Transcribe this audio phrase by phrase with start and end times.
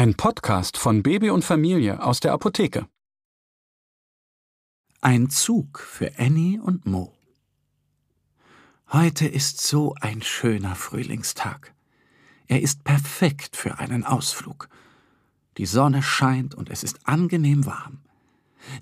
[0.00, 2.86] Ein Podcast von Baby und Familie aus der Apotheke.
[5.02, 7.12] Ein Zug für Annie und Mo.
[8.90, 11.74] Heute ist so ein schöner Frühlingstag.
[12.46, 14.70] Er ist perfekt für einen Ausflug.
[15.58, 17.98] Die Sonne scheint und es ist angenehm warm.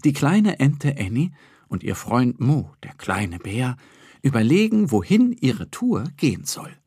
[0.04, 1.32] Die kleine Ente Annie
[1.66, 3.76] und ihr Freund Mo, der kleine Bär,
[4.22, 6.78] überlegen, wohin ihre Tour gehen soll.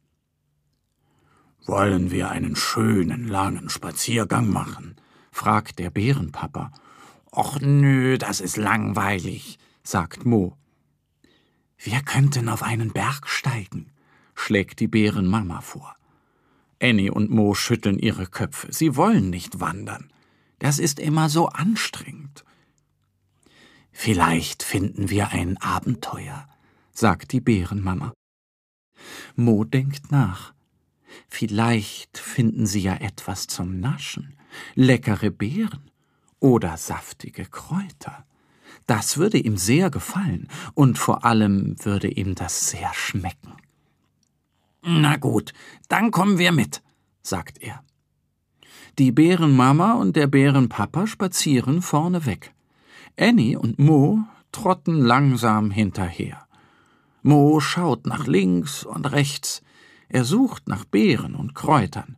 [1.65, 4.95] Wollen wir einen schönen langen Spaziergang machen?
[5.31, 6.71] fragt der Bärenpapa.
[7.31, 10.57] Och nö, das ist langweilig, sagt Mo.
[11.77, 13.91] Wir könnten auf einen Berg steigen,
[14.35, 15.95] schlägt die Bärenmama vor.
[16.81, 18.73] Annie und Mo schütteln ihre Köpfe.
[18.73, 20.11] Sie wollen nicht wandern.
[20.59, 22.43] Das ist immer so anstrengend.
[23.91, 26.47] Vielleicht finden wir ein Abenteuer,
[26.91, 28.13] sagt die Bärenmama.
[29.35, 30.53] Mo denkt nach.
[31.27, 34.35] Vielleicht finden Sie ja etwas zum Naschen,
[34.75, 35.91] leckere Beeren
[36.39, 38.25] oder saftige Kräuter.
[38.87, 43.53] Das würde ihm sehr gefallen und vor allem würde ihm das sehr schmecken.
[44.81, 45.53] Na gut,
[45.87, 46.81] dann kommen wir mit,
[47.21, 47.83] sagt er.
[48.97, 52.53] Die Bärenmama und der Bärenpapa spazieren vorne weg.
[53.17, 54.19] Annie und Mo
[54.51, 56.45] trotten langsam hinterher.
[57.21, 59.61] Mo schaut nach links und rechts,
[60.13, 62.17] er sucht nach Beeren und Kräutern.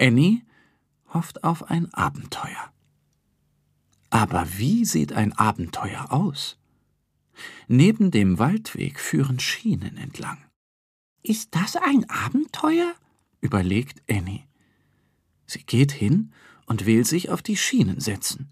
[0.00, 0.40] Annie
[1.12, 2.72] hofft auf ein Abenteuer.
[4.08, 6.56] Aber wie sieht ein Abenteuer aus?
[7.68, 10.38] Neben dem Waldweg führen Schienen entlang.
[11.22, 12.94] Ist das ein Abenteuer?
[13.42, 14.44] überlegt Annie.
[15.46, 16.32] Sie geht hin
[16.64, 18.48] und will sich auf die Schienen setzen.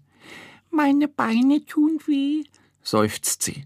[0.69, 2.43] Meine Beine tun weh,
[2.83, 3.65] seufzt sie.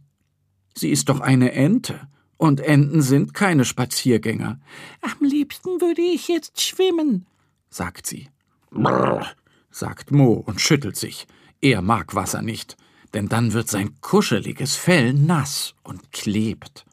[0.73, 2.07] Sie ist doch eine Ente
[2.38, 4.59] und Enten sind keine Spaziergänger.
[5.01, 7.25] Am liebsten würde ich jetzt schwimmen,
[7.69, 8.29] sagt sie.
[8.72, 9.25] Brrr,
[9.72, 11.28] sagt Mo und schüttelt sich.
[11.62, 12.75] Er mag Wasser nicht,
[13.13, 16.85] denn dann wird sein kuscheliges Fell nass und klebt.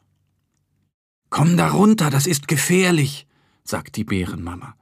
[1.29, 3.27] Komm da runter, das ist gefährlich,
[3.63, 4.75] sagt die Bärenmama.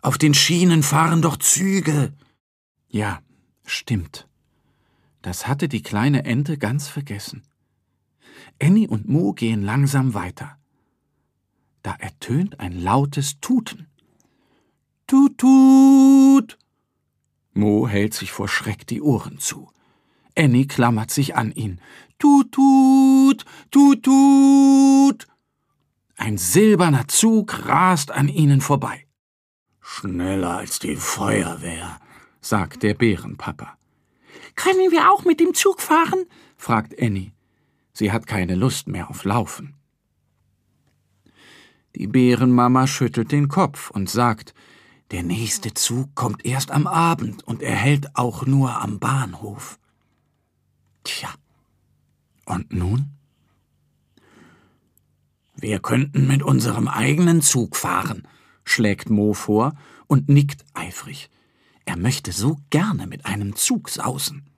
[0.00, 2.12] Auf den Schienen fahren doch Züge.
[2.88, 3.20] Ja,
[3.64, 4.26] stimmt.
[5.20, 7.42] Das hatte die kleine Ente ganz vergessen.
[8.60, 10.56] Annie und Mo gehen langsam weiter.
[11.82, 13.88] Da ertönt ein lautes Tuten.
[15.06, 16.58] Tut, tut!
[17.54, 19.70] Mo hält sich vor Schreck die Ohren zu.
[20.36, 21.80] Annie klammert sich an ihn.
[22.18, 25.26] Tut, tut, tut, tut!
[26.16, 29.06] Ein silberner Zug rast an ihnen vorbei.
[29.80, 32.00] Schneller als die Feuerwehr,
[32.40, 33.76] sagt der Bärenpapa.
[34.54, 36.24] Können wir auch mit dem Zug fahren?
[36.56, 37.32] fragt Annie.
[37.92, 39.74] Sie hat keine Lust mehr auf Laufen.
[41.94, 44.54] Die Bärenmama schüttelt den Kopf und sagt,
[45.10, 49.78] der nächste Zug kommt erst am Abend und er hält auch nur am Bahnhof.
[51.04, 51.28] Tja,
[52.46, 53.10] und nun?
[55.54, 58.26] Wir könnten mit unserem eigenen Zug fahren,
[58.64, 59.74] schlägt Mo vor
[60.06, 61.28] und nickt eifrig.
[61.84, 64.48] Er möchte so gerne mit einem Zug sausen.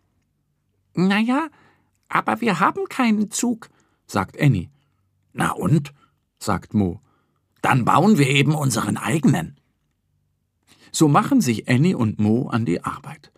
[0.95, 1.49] Na ja,
[2.14, 3.69] aber wir haben keinen Zug,
[4.06, 4.70] sagt Annie.
[5.32, 5.92] Na und?
[6.38, 7.00] sagt Mo.
[7.60, 9.56] Dann bauen wir eben unseren eigenen.
[10.92, 13.32] So machen sich Annie und Mo an die Arbeit.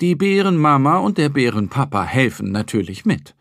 [0.00, 3.34] Die Bärenmama und der Bärenpapa helfen natürlich mit.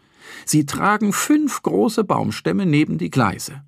[0.44, 3.62] Sie tragen fünf große Baumstämme neben die Gleise.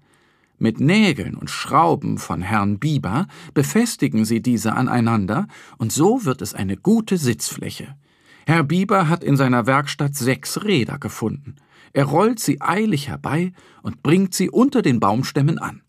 [0.57, 5.47] Mit Nägeln und Schrauben von Herrn Biber befestigen sie diese aneinander,
[5.77, 7.95] und so wird es eine gute Sitzfläche.
[8.45, 11.55] Herr Biber hat in seiner Werkstatt sechs Räder gefunden.
[11.93, 15.81] Er rollt sie eilig herbei und bringt sie unter den Baumstämmen an.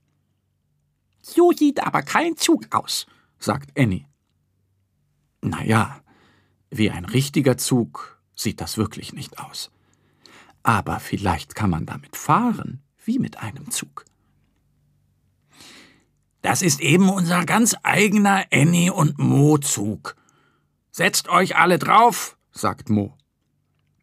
[1.20, 3.06] So sieht aber kein Zug aus,
[3.38, 4.06] sagt Annie.
[5.42, 6.00] Na ja,
[6.70, 9.70] wie ein richtiger Zug sieht das wirklich nicht aus.
[10.62, 14.04] Aber vielleicht kann man damit fahren, wie mit einem Zug.
[16.42, 20.16] Das ist eben unser ganz eigener Annie und Mo Zug.
[20.92, 23.16] Setzt euch alle drauf, sagt Mo.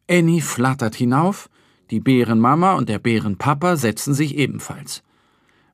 [0.08, 1.48] Annie flattert hinauf,
[1.90, 5.02] die Bärenmama und der Bärenpapa setzen sich ebenfalls.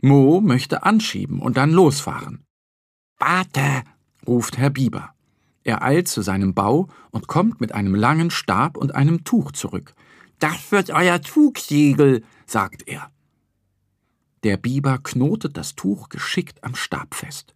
[0.00, 2.44] Mo möchte anschieben und dann losfahren.
[3.19, 3.82] Warte,
[4.27, 5.15] ruft Herr Biber.
[5.62, 9.94] Er eilt zu seinem Bau und kommt mit einem langen Stab und einem Tuch zurück.
[10.38, 13.11] Das wird euer Tuchsiegel, sagt er.
[14.43, 17.55] Der Biber knotet das Tuch geschickt am Stab fest.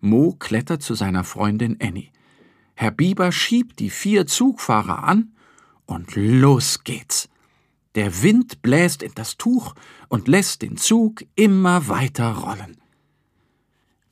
[0.00, 2.10] Mo klettert zu seiner Freundin Annie.
[2.80, 5.32] Herr Biber schiebt die vier Zugfahrer an
[5.84, 7.28] und los geht's.
[7.96, 9.74] Der Wind bläst in das Tuch
[10.06, 12.76] und lässt den Zug immer weiter rollen.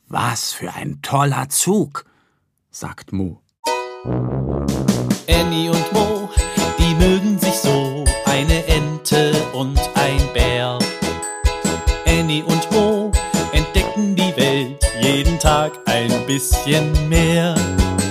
[0.09, 2.07] Was für ein toller Zug,
[2.73, 3.41] sagt Mo.
[5.29, 6.29] Annie und Mo,
[6.81, 10.77] die mögen sich so, eine Ente und ein Bär.
[12.05, 13.13] Annie und Mo
[13.53, 17.56] entdecken die Welt jeden Tag ein bisschen mehr